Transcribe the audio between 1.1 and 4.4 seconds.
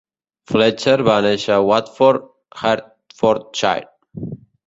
néixer a Watford, Hertfordshire.